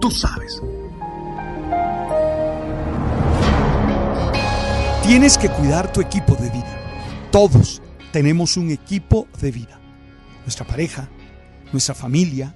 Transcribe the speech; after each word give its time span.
Tú 0.00 0.10
sabes. 0.10 0.62
Tienes 5.02 5.36
que 5.36 5.50
cuidar 5.50 5.92
tu 5.92 6.00
equipo 6.00 6.36
de 6.36 6.48
vida. 6.48 7.28
Todos 7.30 7.82
tenemos 8.10 8.56
un 8.56 8.70
equipo 8.70 9.28
de 9.42 9.50
vida. 9.50 9.78
Nuestra 10.44 10.66
pareja, 10.66 11.10
nuestra 11.72 11.94
familia, 11.94 12.54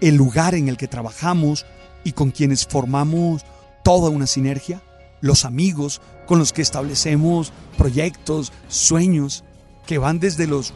el 0.00 0.14
lugar 0.14 0.54
en 0.54 0.68
el 0.68 0.76
que 0.76 0.86
trabajamos 0.86 1.66
y 2.04 2.12
con 2.12 2.30
quienes 2.30 2.64
formamos 2.64 3.44
toda 3.82 4.08
una 4.10 4.28
sinergia, 4.28 4.80
los 5.20 5.44
amigos 5.44 6.00
con 6.26 6.38
los 6.38 6.52
que 6.52 6.62
establecemos 6.62 7.52
proyectos, 7.76 8.52
sueños, 8.68 9.42
que 9.84 9.98
van 9.98 10.20
desde 10.20 10.46
los 10.46 10.72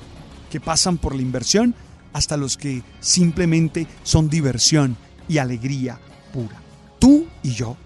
que 0.50 0.60
pasan 0.60 0.98
por 0.98 1.14
la 1.14 1.22
inversión 1.22 1.76
hasta 2.12 2.36
los 2.36 2.56
que 2.56 2.82
simplemente 2.98 3.86
son 4.02 4.28
diversión 4.28 4.96
y 5.28 5.38
alegría 5.38 6.00
pura. 6.32 6.60
Tú 6.98 7.26
y 7.42 7.52
yo, 7.52 7.76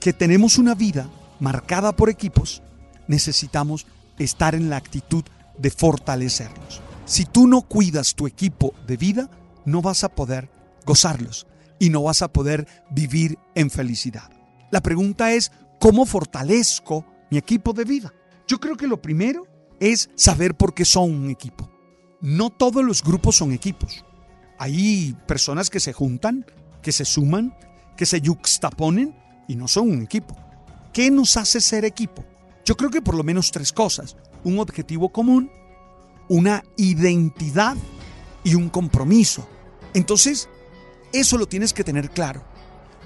que 0.00 0.12
tenemos 0.12 0.58
una 0.58 0.74
vida 0.74 1.08
marcada 1.40 1.94
por 1.94 2.10
equipos, 2.10 2.62
necesitamos 3.08 3.86
estar 4.18 4.54
en 4.54 4.70
la 4.70 4.76
actitud 4.76 5.24
de 5.58 5.70
fortalecerlos. 5.70 6.80
Si 7.04 7.24
tú 7.24 7.46
no 7.46 7.62
cuidas 7.62 8.14
tu 8.14 8.26
equipo 8.26 8.74
de 8.86 8.96
vida, 8.96 9.30
no 9.64 9.82
vas 9.82 10.04
a 10.04 10.08
poder 10.08 10.48
gozarlos 10.84 11.46
y 11.78 11.90
no 11.90 12.02
vas 12.02 12.22
a 12.22 12.28
poder 12.28 12.66
vivir 12.90 13.38
en 13.54 13.70
felicidad. 13.70 14.30
La 14.70 14.80
pregunta 14.80 15.32
es, 15.32 15.52
¿cómo 15.78 16.06
fortalezco 16.06 17.04
mi 17.30 17.38
equipo 17.38 17.72
de 17.72 17.84
vida? 17.84 18.12
Yo 18.48 18.58
creo 18.58 18.76
que 18.76 18.86
lo 18.86 19.00
primero 19.00 19.46
es 19.80 20.10
saber 20.14 20.56
por 20.56 20.74
qué 20.74 20.84
son 20.84 21.12
un 21.12 21.30
equipo. 21.30 21.70
No 22.20 22.50
todos 22.50 22.84
los 22.84 23.02
grupos 23.02 23.36
son 23.36 23.52
equipos. 23.52 24.04
Hay 24.58 25.16
personas 25.26 25.70
que 25.70 25.80
se 25.80 25.92
juntan, 25.92 26.46
que 26.82 26.92
se 26.92 27.04
suman, 27.04 27.54
que 27.96 28.06
se 28.06 28.20
yuxtaponen 28.20 29.14
y 29.48 29.56
no 29.56 29.68
son 29.68 29.90
un 29.90 30.02
equipo. 30.02 30.36
¿Qué 30.92 31.10
nos 31.10 31.36
hace 31.36 31.60
ser 31.60 31.84
equipo? 31.84 32.24
Yo 32.64 32.76
creo 32.76 32.90
que 32.90 33.02
por 33.02 33.14
lo 33.14 33.22
menos 33.22 33.50
tres 33.50 33.72
cosas. 33.72 34.16
Un 34.44 34.58
objetivo 34.58 35.10
común, 35.10 35.50
una 36.28 36.64
identidad 36.76 37.76
y 38.44 38.54
un 38.54 38.68
compromiso. 38.68 39.48
Entonces, 39.94 40.48
eso 41.12 41.38
lo 41.38 41.46
tienes 41.46 41.72
que 41.72 41.84
tener 41.84 42.10
claro. 42.10 42.42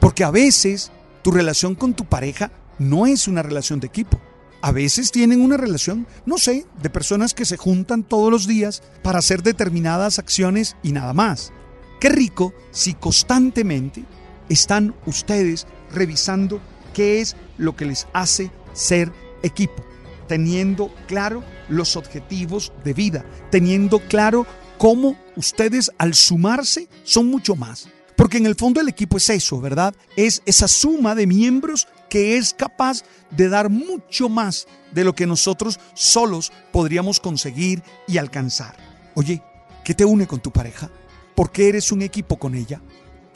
Porque 0.01 0.25
a 0.25 0.31
veces 0.31 0.91
tu 1.23 1.31
relación 1.31 1.75
con 1.75 1.95
tu 1.95 2.05
pareja 2.05 2.51
no 2.79 3.07
es 3.07 3.29
una 3.29 3.43
relación 3.43 3.81
de 3.81 3.87
equipo. 3.87 4.21
A 4.63 4.73
veces 4.73 5.11
tienen 5.11 5.41
una 5.41 5.57
relación, 5.57 6.07
no 6.27 6.37
sé, 6.37 6.67
de 6.83 6.91
personas 6.91 7.33
que 7.33 7.45
se 7.45 7.57
juntan 7.57 8.03
todos 8.03 8.31
los 8.31 8.47
días 8.47 8.83
para 9.03 9.19
hacer 9.19 9.43
determinadas 9.43 10.19
acciones 10.19 10.77
y 10.83 10.93
nada 10.93 11.13
más. 11.15 11.53
Qué 12.01 12.09
rico 12.09 12.55
si 12.71 12.95
constantemente 12.95 14.05
están 14.51 14.95
ustedes 15.07 15.67
revisando 15.91 16.61
qué 16.93 17.21
es 17.21 17.37
lo 17.57 17.75
que 17.77 17.87
les 17.87 18.07
hace 18.13 18.51
ser 18.75 19.11
equipo, 19.43 19.83
teniendo 20.29 20.95
claro 21.07 21.43
los 21.69 21.97
objetivos 21.97 22.73
de 22.85 22.93
vida, 22.93 23.25
teniendo 23.51 24.01
claro 24.01 24.47
cómo 24.77 25.17
ustedes 25.37 25.91
al 25.97 26.15
sumarse 26.15 26.89
son 27.05 27.29
mucho 27.29 27.57
más. 27.57 27.89
Porque 28.17 28.37
en 28.37 28.45
el 28.45 28.55
fondo 28.55 28.83
el 28.83 28.89
equipo 28.89 29.17
es 29.17 29.31
eso, 29.31 29.63
¿verdad? 29.63 29.95
Es 30.15 30.43
esa 30.45 30.69
suma 30.69 31.15
de 31.15 31.27
miembros 31.27 31.89
que 32.11 32.37
es 32.37 32.53
capaz 32.53 33.03
de 33.31 33.49
dar 33.49 33.71
mucho 33.71 34.29
más 34.29 34.67
de 34.93 35.05
lo 35.05 35.15
que 35.15 35.27
nosotros 35.27 35.81
solos 35.95 36.53
podríamos 36.71 37.19
conseguir 37.19 37.83
y 38.07 38.19
alcanzar. 38.19 38.77
Oye, 39.15 39.43
¿qué 39.85 39.95
te 39.95 40.05
une 40.05 40.27
con 40.27 40.41
tu 40.41 40.51
pareja? 40.51 40.91
¿Por 41.35 41.51
qué 41.51 41.69
eres 41.71 41.93
un 41.93 42.03
equipo 42.03 42.39
con 42.39 42.55
ella? 42.55 42.83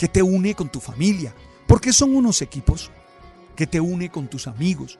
¿Qué 0.05 0.09
te 0.09 0.23
une 0.23 0.55
con 0.55 0.69
tu 0.69 0.81
familia? 0.81 1.35
¿Por 1.67 1.81
qué 1.81 1.91
son 1.91 2.15
unos 2.15 2.43
equipos? 2.43 2.91
¿Qué 3.57 3.67
te 3.67 3.81
une 3.81 4.11
con 4.11 4.29
tus 4.29 4.47
amigos? 4.47 4.99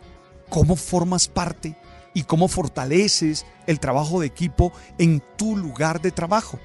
¿Cómo 0.49 0.77
formas 0.77 1.29
parte 1.29 1.77
y 2.15 2.23
cómo 2.23 2.49
fortaleces 2.49 3.45
el 3.67 3.81
trabajo 3.81 4.19
de 4.19 4.29
equipo 4.29 4.73
en 4.97 5.23
tu 5.37 5.59
lugar 5.59 6.01
de 6.01 6.11
trabajo? 6.11 6.59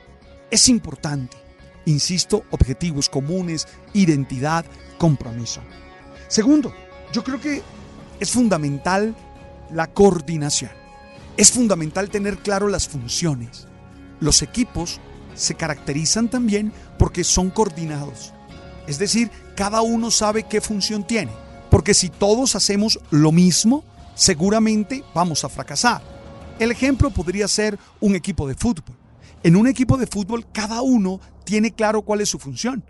Es 0.52 0.70
importante. 0.70 1.36
Insisto, 1.84 2.46
objetivos 2.52 3.10
comunes, 3.10 3.68
identidad, 3.92 4.64
compromiso. 4.98 5.60
Segundo, 6.30 6.74
yo 7.12 7.26
creo 7.26 7.42
que 7.42 7.62
es 8.22 8.32
fundamental 8.32 9.18
la 9.70 9.88
coordinación. 9.88 10.72
Es 11.36 11.52
fundamental 11.52 12.10
tener 12.10 12.38
claro 12.38 12.70
las 12.70 12.88
funciones. 12.88 13.68
Los 14.22 14.42
equipos 14.42 15.02
se 15.40 15.56
caracterizan 15.56 16.30
también 16.30 16.72
porque 16.98 17.24
son 17.24 17.50
coordinados. 17.50 18.34
Es 18.88 19.00
decir, 19.00 19.32
cada 19.56 19.82
uno 19.82 20.12
sabe 20.12 20.44
qué 20.44 20.62
función 20.62 21.06
tiene. 21.06 21.32
Porque 21.70 21.94
si 21.94 22.10
todos 22.10 22.56
hacemos 22.56 23.00
lo 23.12 23.32
mismo, 23.32 23.84
seguramente 24.16 25.04
vamos 25.14 25.44
a 25.44 25.50
fracasar. 25.50 26.02
El 26.60 26.72
ejemplo 26.72 27.10
podría 27.10 27.48
ser 27.48 27.80
un 28.00 28.16
equipo 28.16 28.48
de 28.48 28.56
fútbol. 28.56 28.96
En 29.44 29.56
un 29.56 29.68
equipo 29.68 29.98
de 29.98 30.08
fútbol 30.08 30.46
cada 30.52 30.82
uno 30.82 31.22
tiene 31.46 31.72
claro 31.72 32.02
cuál 32.02 32.22
es 32.22 32.30
su 32.30 32.40
función. 32.40 32.84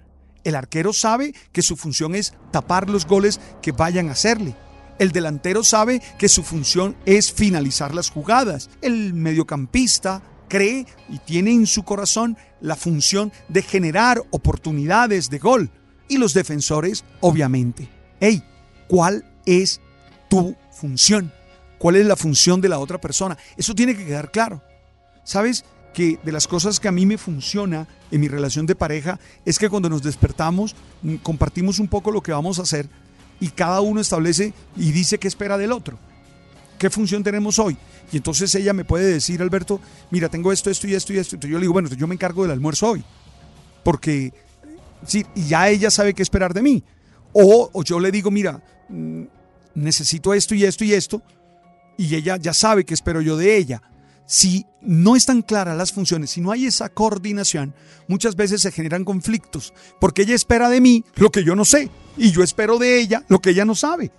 El 0.43 0.55
arquero 0.55 0.93
sabe 0.93 1.35
que 1.51 1.61
su 1.61 1.75
función 1.75 2.15
es 2.15 2.33
tapar 2.51 2.89
los 2.89 3.05
goles 3.05 3.39
que 3.61 3.71
vayan 3.71 4.09
a 4.09 4.13
hacerle. 4.13 4.55
El 4.97 5.11
delantero 5.11 5.63
sabe 5.63 6.01
que 6.17 6.29
su 6.29 6.43
función 6.43 6.95
es 7.05 7.31
finalizar 7.31 7.93
las 7.93 8.09
jugadas. 8.09 8.69
El 8.81 9.13
mediocampista 9.13 10.21
cree 10.49 10.85
y 11.07 11.19
tiene 11.19 11.51
en 11.51 11.65
su 11.65 11.83
corazón 11.83 12.37
la 12.59 12.75
función 12.75 13.31
de 13.47 13.61
generar 13.61 14.21
oportunidades 14.31 15.29
de 15.29 15.39
gol. 15.39 15.69
Y 16.09 16.17
los 16.17 16.33
defensores, 16.33 17.05
obviamente. 17.21 17.87
Hey, 18.19 18.43
¿cuál 18.87 19.23
es 19.45 19.79
tu 20.29 20.55
función? 20.71 21.31
¿Cuál 21.77 21.95
es 21.95 22.05
la 22.05 22.17
función 22.17 22.59
de 22.59 22.67
la 22.67 22.79
otra 22.79 22.99
persona? 22.99 23.37
Eso 23.55 23.73
tiene 23.73 23.95
que 23.95 24.05
quedar 24.05 24.31
claro. 24.31 24.61
¿Sabes? 25.23 25.63
que 25.93 26.19
de 26.23 26.31
las 26.31 26.47
cosas 26.47 26.79
que 26.79 26.87
a 26.87 26.91
mí 26.91 27.05
me 27.05 27.17
funciona 27.17 27.87
en 28.11 28.21
mi 28.21 28.27
relación 28.27 28.65
de 28.65 28.75
pareja 28.75 29.19
es 29.43 29.57
que 29.57 29.69
cuando 29.69 29.89
nos 29.89 30.03
despertamos 30.03 30.75
mm, 31.01 31.15
compartimos 31.15 31.79
un 31.79 31.87
poco 31.87 32.11
lo 32.11 32.21
que 32.21 32.31
vamos 32.31 32.59
a 32.59 32.61
hacer 32.61 32.87
y 33.39 33.49
cada 33.49 33.81
uno 33.81 34.01
establece 34.01 34.53
y 34.75 34.91
dice 34.91 35.17
qué 35.17 35.27
espera 35.27 35.57
del 35.57 35.71
otro. 35.71 35.97
¿Qué 36.79 36.89
función 36.89 37.23
tenemos 37.23 37.59
hoy? 37.59 37.77
Y 38.11 38.17
entonces 38.17 38.55
ella 38.55 38.73
me 38.73 38.85
puede 38.85 39.05
decir, 39.05 39.41
Alberto, 39.41 39.81
mira, 40.09 40.29
tengo 40.29 40.51
esto, 40.51 40.69
esto 40.69 40.87
y 40.87 40.95
esto 40.95 41.13
y 41.13 41.17
esto. 41.17 41.35
Entonces 41.35 41.51
yo 41.51 41.57
le 41.57 41.63
digo, 41.63 41.73
bueno, 41.73 41.89
yo 41.89 42.07
me 42.07 42.15
encargo 42.15 42.43
del 42.43 42.51
almuerzo 42.51 42.91
hoy. 42.91 43.03
Porque, 43.83 44.33
sí, 45.05 45.25
y 45.35 45.43
ya 45.43 45.69
ella 45.69 45.91
sabe 45.91 46.13
qué 46.13 46.23
esperar 46.23 46.53
de 46.53 46.61
mí. 46.61 46.83
O, 47.33 47.69
o 47.73 47.83
yo 47.83 47.99
le 47.99 48.11
digo, 48.11 48.31
mira, 48.31 48.63
mm, 48.87 49.23
necesito 49.75 50.33
esto 50.33 50.55
y 50.55 50.63
esto 50.63 50.85
y 50.85 50.93
esto, 50.93 51.21
y 51.97 52.15
ella 52.15 52.37
ya 52.37 52.53
sabe 52.53 52.85
que 52.85 52.93
espero 52.93 53.21
yo 53.21 53.35
de 53.35 53.57
ella. 53.57 53.81
Si 54.25 54.65
no 54.81 55.15
están 55.15 55.41
claras 55.41 55.75
las 55.75 55.91
funciones, 55.91 56.29
si 56.29 56.39
no 56.39 56.51
hay 56.51 56.67
esa 56.67 56.87
coordinación, 56.89 57.73
muchas 58.07 58.35
veces 58.35 58.61
se 58.61 58.71
generan 58.71 59.03
conflictos, 59.03 59.73
porque 59.99 60.21
ella 60.21 60.35
espera 60.35 60.69
de 60.69 60.79
mí 60.79 61.03
lo 61.15 61.29
que 61.29 61.43
yo 61.43 61.55
no 61.55 61.65
sé, 61.65 61.89
y 62.15 62.31
yo 62.31 62.41
espero 62.41 62.77
de 62.77 62.99
ella 62.99 63.25
lo 63.27 63.39
que 63.39 63.49
ella 63.49 63.65
no 63.65 63.75
sabe. 63.75 64.11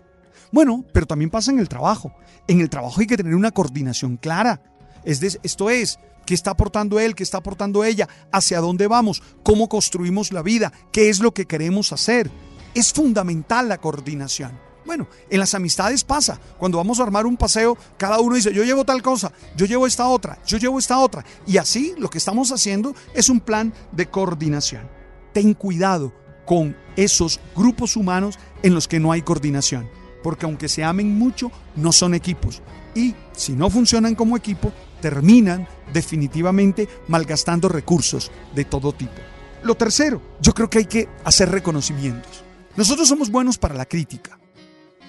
Bueno, 0.52 0.84
pero 0.92 1.06
también 1.06 1.30
pasa 1.30 1.50
en 1.50 1.58
el 1.58 1.68
trabajo. 1.68 2.12
En 2.48 2.60
el 2.60 2.70
trabajo 2.70 3.00
hay 3.00 3.06
que 3.06 3.16
tener 3.16 3.34
una 3.34 3.52
coordinación 3.52 4.16
clara. 4.16 4.60
Es 5.04 5.22
esto 5.42 5.70
es, 5.70 5.98
¿qué 6.26 6.34
está 6.34 6.50
aportando 6.50 6.98
él? 6.98 7.14
¿Qué 7.14 7.22
está 7.22 7.38
aportando 7.38 7.84
ella? 7.84 8.08
¿Hacia 8.32 8.60
dónde 8.60 8.86
vamos? 8.86 9.22
¿Cómo 9.42 9.68
construimos 9.68 10.32
la 10.32 10.42
vida? 10.42 10.72
¿Qué 10.92 11.08
es 11.08 11.20
lo 11.20 11.32
que 11.32 11.46
queremos 11.46 11.92
hacer? 11.92 12.30
Es 12.74 12.92
fundamental 12.92 13.68
la 13.68 13.78
coordinación. 13.78 14.52
Bueno, 14.84 15.06
en 15.28 15.38
las 15.38 15.54
amistades 15.54 16.04
pasa. 16.04 16.40
Cuando 16.58 16.78
vamos 16.78 16.98
a 16.98 17.04
armar 17.04 17.26
un 17.26 17.36
paseo, 17.36 17.76
cada 17.96 18.18
uno 18.20 18.34
dice, 18.34 18.52
yo 18.52 18.64
llevo 18.64 18.84
tal 18.84 19.02
cosa, 19.02 19.32
yo 19.56 19.66
llevo 19.66 19.86
esta 19.86 20.08
otra, 20.08 20.38
yo 20.46 20.58
llevo 20.58 20.78
esta 20.78 20.98
otra. 20.98 21.24
Y 21.46 21.58
así 21.58 21.94
lo 21.98 22.10
que 22.10 22.18
estamos 22.18 22.50
haciendo 22.50 22.94
es 23.14 23.28
un 23.28 23.40
plan 23.40 23.72
de 23.92 24.06
coordinación. 24.06 24.88
Ten 25.32 25.54
cuidado 25.54 26.12
con 26.44 26.76
esos 26.96 27.38
grupos 27.54 27.96
humanos 27.96 28.38
en 28.62 28.74
los 28.74 28.88
que 28.88 28.98
no 28.98 29.12
hay 29.12 29.22
coordinación. 29.22 29.88
Porque 30.22 30.46
aunque 30.46 30.68
se 30.68 30.84
amen 30.84 31.18
mucho, 31.18 31.50
no 31.76 31.92
son 31.92 32.14
equipos. 32.14 32.62
Y 32.94 33.14
si 33.32 33.52
no 33.52 33.70
funcionan 33.70 34.14
como 34.14 34.36
equipo, 34.36 34.72
terminan 35.00 35.66
definitivamente 35.92 36.88
malgastando 37.08 37.68
recursos 37.68 38.30
de 38.54 38.64
todo 38.64 38.92
tipo. 38.92 39.20
Lo 39.62 39.74
tercero, 39.74 40.22
yo 40.40 40.52
creo 40.54 40.70
que 40.70 40.78
hay 40.78 40.86
que 40.86 41.08
hacer 41.24 41.50
reconocimientos. 41.50 42.44
Nosotros 42.76 43.08
somos 43.08 43.30
buenos 43.30 43.58
para 43.58 43.74
la 43.74 43.84
crítica. 43.84 44.38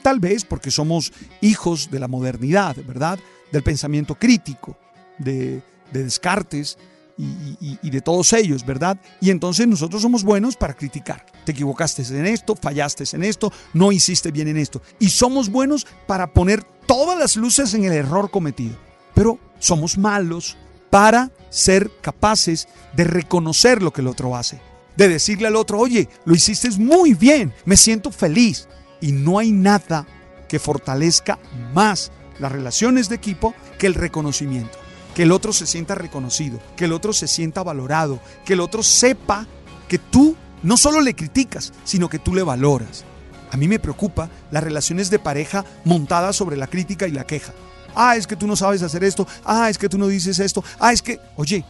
Tal 0.02 0.20
vez 0.20 0.46
porque 0.46 0.72
somos 0.72 1.14
hijos 1.42 1.90
de 1.92 2.00
la 2.00 2.08
modernidad, 2.08 2.76
¿verdad? 2.88 3.20
Del 3.52 3.64
pensamiento 3.64 4.16
crítico, 4.16 4.78
de, 5.18 5.62
Descartes 5.92 6.78
y, 7.18 7.90
de 7.90 8.02
todos 8.02 8.34
ellos, 8.34 8.66
¿verdad? 8.66 9.00
Y 9.20 9.30
entonces 9.30 9.68
nosotros 9.68 10.02
somos 10.02 10.24
buenos 10.24 10.56
para 10.56 10.74
criticar. 10.74 11.26
Te 11.46 11.52
equivocaste 11.52 12.04
en 12.04 12.26
esto, 12.26 12.56
fallaste 12.56 13.04
en 13.14 13.24
esto, 13.24 13.52
no 13.74 13.92
hiciste 13.92 14.32
bien 14.32 14.48
en 14.48 14.58
esto. 14.58 14.82
Y 15.00 15.10
somos 15.10 15.50
buenos 15.50 15.86
para 16.08 16.34
poner 16.34 16.64
todas 16.86 17.18
las 17.18 17.36
luces 17.36 17.74
en 17.74 17.86
el 17.86 17.94
error 17.94 18.32
cometido. 18.32 18.76
Pero 19.14 19.40
somos 19.60 19.98
malos 19.98 20.58
para 20.90 21.32
ser 21.50 21.92
capaces 22.02 22.68
de 22.94 23.04
reconocer 23.04 23.82
lo 23.82 23.92
que 23.92 24.02
el 24.02 24.08
otro 24.08 24.36
hace. 24.36 24.62
De 24.98 25.08
decirle 25.08 25.48
al 25.48 25.56
otro, 25.56 25.80
oye, 25.80 26.10
lo 26.26 26.36
hiciste 26.36 26.70
muy 26.72 27.14
bien, 27.14 27.54
me 27.66 27.78
siento 27.78 28.12
feliz, 28.12 28.68
y 29.00 29.12
no 29.12 29.40
hay 29.40 29.52
nada 29.52 30.06
que 30.48 30.60
fortalezca 30.60 31.40
más 31.74 32.12
las 32.40 32.52
relaciones 32.52 33.10
de 33.10 33.16
equipo 33.16 33.54
que 33.78 33.88
el 33.88 33.96
reconocimiento. 33.96 34.78
Que 35.16 35.24
el 35.24 35.32
otro 35.32 35.54
se 35.54 35.68
sienta 35.68 35.96
reconocido, 35.96 36.60
que 36.76 36.86
el 36.86 36.94
otro 36.94 37.14
se 37.14 37.28
sienta 37.28 37.64
valorado, 37.64 38.20
que 38.46 38.54
el 38.54 38.60
otro 38.60 38.84
sepa 38.84 39.46
que 39.88 39.98
tú 39.98 40.36
no 40.64 40.78
solo 40.78 41.02
le 41.02 41.16
criticas, 41.16 41.74
sino 41.84 42.10
que 42.10 42.20
tú 42.20 42.34
le 42.34 42.44
valoras. 42.44 43.04
A 43.52 43.58
mí 43.58 43.68
me 43.68 43.80
preocupa 43.80 44.30
las 44.52 44.64
relaciones 44.64 45.10
de 45.10 45.20
pareja 45.20 45.66
montadas 45.84 46.36
sobre 46.36 46.56
la 46.56 46.68
crítica 46.68 47.08
y 47.08 47.12
la 47.12 47.26
queja. 47.26 47.54
Ah, 47.94 48.16
es 48.16 48.26
que 48.26 48.38
tú 48.38 48.48
no 48.48 48.56
sabes 48.56 48.82
hacer 48.84 49.04
esto. 49.04 49.28
Ah, 49.44 49.70
es 49.70 49.78
que 49.78 49.90
tú 49.90 49.98
no 49.98 50.08
dices 50.08 50.40
esto. 50.40 50.64
Ah, 50.80 50.94
es 50.94 51.02
que, 51.02 51.20
oye, 51.36 51.66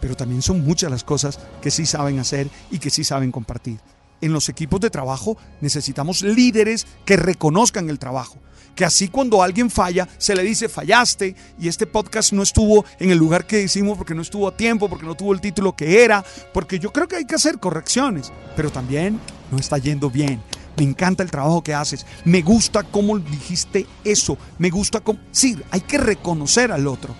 pero 0.00 0.16
también 0.16 0.42
son 0.42 0.64
muchas 0.64 0.90
las 0.90 1.04
cosas 1.04 1.38
que 1.60 1.70
sí 1.70 1.86
saben 1.86 2.18
hacer 2.18 2.48
y 2.72 2.80
que 2.80 2.90
sí 2.90 3.04
saben 3.04 3.30
compartir 3.30 3.78
en 4.22 4.32
los 4.32 4.48
equipos 4.48 4.80
de 4.80 4.88
trabajo 4.88 5.36
necesitamos 5.60 6.22
líderes 6.22 6.86
que 7.04 7.16
reconozcan 7.16 7.90
el 7.90 7.98
trabajo. 7.98 8.38
Que 8.74 8.84
así 8.84 9.08
cuando 9.08 9.42
alguien 9.42 9.70
falla, 9.70 10.08
se 10.18 10.34
le 10.34 10.42
dice 10.42 10.68
fallaste 10.68 11.36
y 11.58 11.68
este 11.68 11.86
podcast 11.86 12.32
no 12.32 12.42
estuvo 12.42 12.84
en 12.98 13.10
el 13.10 13.18
lugar 13.18 13.46
que 13.46 13.62
hicimos 13.62 13.98
porque 13.98 14.14
no 14.14 14.22
estuvo 14.22 14.48
a 14.48 14.56
tiempo, 14.56 14.88
porque 14.88 15.04
no 15.04 15.14
tuvo 15.14 15.34
el 15.34 15.40
título 15.40 15.76
que 15.76 16.02
era, 16.02 16.24
porque 16.54 16.78
yo 16.78 16.92
creo 16.92 17.06
que 17.06 17.16
hay 17.16 17.26
que 17.26 17.34
hacer 17.34 17.58
correcciones, 17.58 18.32
pero 18.56 18.70
también 18.70 19.20
no 19.50 19.58
está 19.58 19.78
yendo 19.78 20.10
bien. 20.10 20.42
Me 20.76 20.84
encanta 20.84 21.22
el 21.22 21.30
trabajo 21.30 21.62
que 21.62 21.74
haces. 21.74 22.06
Me 22.24 22.40
gusta 22.40 22.82
cómo 22.82 23.18
dijiste 23.18 23.86
eso. 24.04 24.38
Me 24.58 24.70
gusta 24.70 25.00
cómo... 25.00 25.18
Sí, 25.30 25.58
hay 25.70 25.82
que 25.82 25.98
reconocer 25.98 26.72
al 26.72 26.86
otro. 26.86 27.14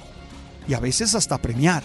Y 0.67 0.75
a 0.75 0.81
veces 0.81 1.15
hasta 1.15 1.39
premiar. 1.39 1.83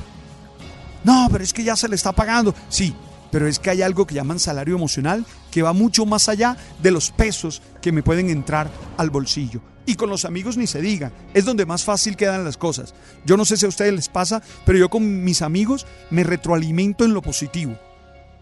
No, 1.03 1.27
pero 1.31 1.43
es 1.43 1.53
que 1.53 1.63
ya 1.63 1.75
se 1.75 1.89
le 1.89 1.95
está 1.95 2.13
pagando. 2.13 2.55
Sí, 2.69 2.95
pero 3.31 3.47
es 3.47 3.59
que 3.59 3.69
hay 3.69 3.81
algo 3.81 4.07
que 4.07 4.15
llaman 4.15 4.39
salario 4.39 4.75
emocional 4.75 5.25
que 5.57 5.63
va 5.63 5.73
mucho 5.73 6.05
más 6.05 6.29
allá 6.29 6.55
de 6.83 6.91
los 6.91 7.09
pesos 7.09 7.63
que 7.81 7.91
me 7.91 8.03
pueden 8.03 8.29
entrar 8.29 8.69
al 8.95 9.09
bolsillo. 9.09 9.59
Y 9.87 9.95
con 9.95 10.07
los 10.07 10.23
amigos 10.23 10.55
ni 10.55 10.67
se 10.67 10.83
diga, 10.83 11.11
es 11.33 11.45
donde 11.45 11.65
más 11.65 11.83
fácil 11.83 12.15
quedan 12.15 12.43
las 12.43 12.57
cosas. 12.57 12.93
Yo 13.25 13.37
no 13.37 13.43
sé 13.43 13.57
si 13.57 13.65
a 13.65 13.69
ustedes 13.69 13.91
les 13.91 14.07
pasa, 14.07 14.43
pero 14.67 14.77
yo 14.77 14.87
con 14.87 15.23
mis 15.23 15.41
amigos 15.41 15.87
me 16.11 16.23
retroalimento 16.23 17.05
en 17.05 17.15
lo 17.15 17.23
positivo. 17.23 17.75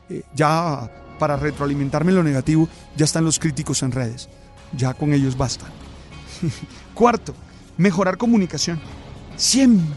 Eh, 0.09 0.23
ya 0.35 0.91
para 1.17 1.37
retroalimentarme 1.37 2.11
en 2.11 2.17
lo 2.17 2.23
negativo, 2.23 2.67
ya 2.97 3.05
están 3.05 3.23
los 3.23 3.39
críticos 3.39 3.81
en 3.81 3.93
redes. 3.93 4.27
Ya 4.75 4.93
con 4.93 5.13
ellos 5.13 5.37
basta. 5.37 5.67
Cuarto, 6.93 7.33
mejorar 7.77 8.17
comunicación. 8.17 8.77
Siempre, 9.37 9.95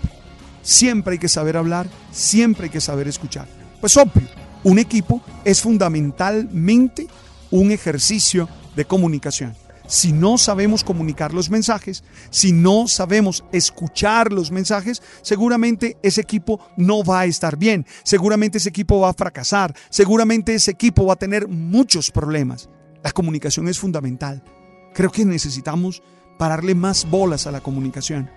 siempre 0.62 1.14
hay 1.14 1.18
que 1.18 1.28
saber 1.28 1.56
hablar, 1.56 1.88
siempre 2.12 2.66
hay 2.66 2.70
que 2.70 2.80
saber 2.80 3.08
escuchar. 3.08 3.48
Pues 3.80 3.96
obvio, 3.96 4.28
un 4.64 4.78
equipo 4.78 5.22
es 5.44 5.60
fundamentalmente 5.62 7.06
un 7.50 7.70
ejercicio 7.70 8.48
de 8.76 8.84
comunicación. 8.84 9.54
Si 9.86 10.12
no 10.12 10.36
sabemos 10.36 10.84
comunicar 10.84 11.32
los 11.32 11.48
mensajes, 11.48 12.04
si 12.28 12.52
no 12.52 12.88
sabemos 12.88 13.42
escuchar 13.52 14.32
los 14.32 14.50
mensajes, 14.50 15.02
seguramente 15.22 15.96
ese 16.02 16.20
equipo 16.20 16.60
no 16.76 17.02
va 17.02 17.20
a 17.20 17.24
estar 17.24 17.56
bien, 17.56 17.86
seguramente 18.02 18.58
ese 18.58 18.68
equipo 18.68 19.00
va 19.00 19.08
a 19.08 19.14
fracasar, 19.14 19.74
seguramente 19.88 20.54
ese 20.54 20.72
equipo 20.72 21.06
va 21.06 21.14
a 21.14 21.18
tener 21.18 21.48
muchos 21.48 22.10
problemas. 22.10 22.68
La 23.02 23.12
comunicación 23.12 23.66
es 23.66 23.78
fundamental. 23.78 24.44
Creo 24.92 25.10
que 25.10 25.24
necesitamos 25.24 26.02
pararle 26.38 26.74
más 26.74 27.08
bolas 27.08 27.46
a 27.46 27.50
la 27.50 27.62
comunicación 27.62 28.30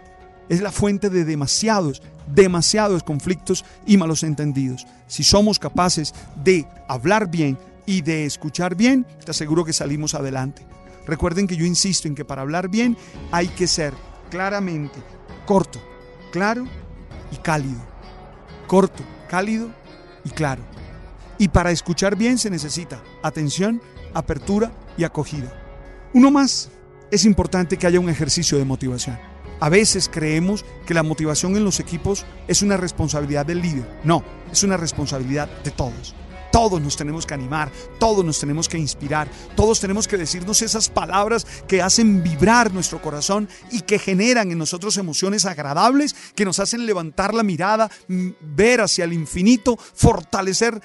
es 0.51 0.59
la 0.59 0.73
fuente 0.73 1.09
de 1.09 1.23
demasiados, 1.23 2.01
demasiados 2.27 3.03
conflictos 3.03 3.63
y 3.85 3.95
malos 3.95 4.21
entendidos. 4.21 4.85
Si 5.07 5.23
somos 5.23 5.57
capaces 5.57 6.13
de 6.43 6.67
hablar 6.89 7.31
bien 7.31 7.57
y 7.85 8.01
de 8.01 8.25
escuchar 8.25 8.75
bien, 8.75 9.05
te 9.23 9.31
aseguro 9.31 9.63
que 9.63 9.71
salimos 9.71 10.13
adelante. 10.13 10.65
Recuerden 11.07 11.47
que 11.47 11.55
yo 11.55 11.65
insisto 11.65 12.09
en 12.09 12.15
que 12.15 12.25
para 12.25 12.41
hablar 12.41 12.67
bien 12.67 12.97
hay 13.31 13.47
que 13.47 13.65
ser 13.65 13.93
claramente 14.29 14.99
corto, 15.45 15.81
claro 16.33 16.65
y 17.31 17.37
cálido. 17.37 17.79
Corto, 18.67 19.03
cálido 19.29 19.71
y 20.25 20.31
claro. 20.31 20.63
Y 21.37 21.47
para 21.47 21.71
escuchar 21.71 22.17
bien 22.17 22.37
se 22.37 22.49
necesita 22.49 23.01
atención, 23.23 23.81
apertura 24.13 24.69
y 24.97 25.05
acogida. 25.05 25.53
Uno 26.13 26.29
más, 26.29 26.69
es 27.09 27.23
importante 27.23 27.77
que 27.77 27.87
haya 27.87 28.01
un 28.01 28.09
ejercicio 28.09 28.57
de 28.57 28.65
motivación. 28.65 29.30
A 29.61 29.69
veces 29.69 30.09
creemos 30.11 30.65
que 30.87 30.95
la 30.95 31.03
motivación 31.03 31.55
en 31.55 31.63
los 31.63 31.79
equipos 31.79 32.25
es 32.47 32.63
una 32.63 32.77
responsabilidad 32.77 33.45
del 33.45 33.61
líder. 33.61 33.87
No, 34.03 34.23
es 34.51 34.63
una 34.63 34.75
responsabilidad 34.75 35.47
de 35.63 35.69
todos. 35.69 36.15
Todos 36.51 36.81
nos 36.81 36.97
tenemos 36.97 37.27
que 37.27 37.35
animar, 37.35 37.71
todos 37.99 38.25
nos 38.25 38.39
tenemos 38.39 38.67
que 38.67 38.79
inspirar, 38.79 39.29
todos 39.55 39.79
tenemos 39.79 40.07
que 40.07 40.17
decirnos 40.17 40.63
esas 40.63 40.89
palabras 40.89 41.45
que 41.67 41.81
hacen 41.81 42.23
vibrar 42.23 42.73
nuestro 42.73 43.03
corazón 43.03 43.47
y 43.71 43.81
que 43.81 43.99
generan 43.99 44.51
en 44.51 44.57
nosotros 44.57 44.97
emociones 44.97 45.45
agradables, 45.45 46.15
que 46.35 46.43
nos 46.43 46.59
hacen 46.59 46.87
levantar 46.87 47.35
la 47.35 47.43
mirada, 47.43 47.89
ver 48.07 48.81
hacia 48.81 49.05
el 49.05 49.13
infinito, 49.13 49.77
fortalecer 49.77 50.81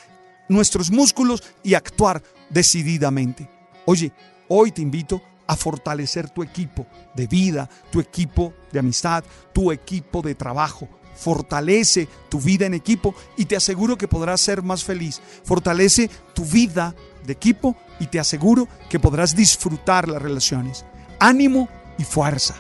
nuestros 0.50 0.90
músculos 0.90 1.42
y 1.62 1.73
actuar 1.73 2.23
decididamente. 2.50 3.49
Oye, 3.87 4.12
hoy 4.49 4.71
te 4.71 4.83
invito 4.83 5.23
a 5.46 5.56
fortalecer 5.56 6.30
tu 6.30 6.42
equipo 6.42 6.86
de 7.14 7.26
vida, 7.26 7.68
tu 7.90 8.00
equipo 8.00 8.52
de 8.72 8.78
amistad, 8.78 9.24
tu 9.52 9.72
equipo 9.72 10.22
de 10.22 10.34
trabajo. 10.34 10.88
Fortalece 11.16 12.08
tu 12.28 12.40
vida 12.40 12.66
en 12.66 12.74
equipo 12.74 13.14
y 13.36 13.46
te 13.46 13.56
aseguro 13.56 13.96
que 13.96 14.08
podrás 14.08 14.40
ser 14.40 14.62
más 14.62 14.84
feliz. 14.84 15.22
Fortalece 15.44 16.10
tu 16.34 16.44
vida 16.44 16.94
de 17.24 17.32
equipo 17.32 17.76
y 17.98 18.06
te 18.06 18.20
aseguro 18.20 18.68
que 18.90 19.00
podrás 19.00 19.34
disfrutar 19.34 20.08
las 20.08 20.20
relaciones. 20.20 20.84
Ánimo 21.18 21.68
y 21.98 22.04
fuerza. 22.04 22.54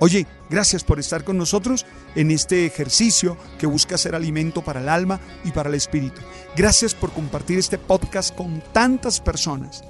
Oye, 0.00 0.26
gracias 0.50 0.84
por 0.84 0.98
estar 0.98 1.24
con 1.24 1.38
nosotros 1.38 1.86
en 2.14 2.30
este 2.30 2.66
ejercicio 2.66 3.38
que 3.58 3.66
busca 3.66 3.96
ser 3.96 4.14
alimento 4.14 4.62
para 4.62 4.80
el 4.80 4.88
alma 4.88 5.20
y 5.44 5.52
para 5.52 5.68
el 5.70 5.74
espíritu. 5.76 6.20
Gracias 6.56 6.94
por 6.94 7.12
compartir 7.12 7.58
este 7.58 7.78
podcast 7.78 8.34
con 8.34 8.62
tantas 8.72 9.20
personas. 9.20 9.82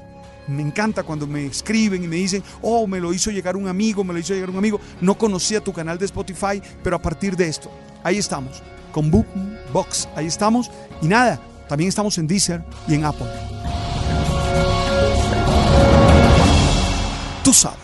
Me 0.49 0.63
encanta 0.63 1.03
cuando 1.03 1.27
me 1.27 1.47
escriben 1.47 2.05
y 2.05 2.09
me 2.09 2.17
dicen, 2.17 2.43
oh, 2.63 2.87
me 2.87 3.01
lo 3.01 3.13
hizo 3.13 3.31
llegar 3.31 3.57
un 3.57 3.69
amigo, 3.69 4.05
me 4.05 4.13
lo 4.13 4.19
hizo 4.19 4.35
llegar 4.35 4.51
un 4.51 4.57
amigo. 4.57 4.81
No 5.01 5.17
conocía 5.17 5.61
tu 5.61 5.73
canal 5.73 5.99
de 5.99 6.05
Spotify, 6.07 6.61
pero 6.83 6.97
a 6.97 7.03
partir 7.03 7.37
de 7.37 7.49
esto, 7.49 7.71
ahí 8.03 8.19
estamos, 8.19 8.63
con 8.93 9.11
Box, 9.11 10.09
ahí 10.15 10.27
estamos. 10.27 10.71
Y 11.03 11.07
nada, 11.07 11.41
también 11.69 11.89
estamos 11.89 12.19
en 12.19 12.27
Deezer 12.27 12.63
y 12.87 12.95
en 12.95 13.05
Apple. 13.05 13.27
Tú 17.43 17.53
sabes. 17.53 17.84